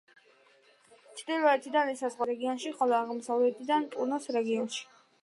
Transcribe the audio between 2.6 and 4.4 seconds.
რეგიონი, ხოლო აღმოსავლეთიდან პუნოს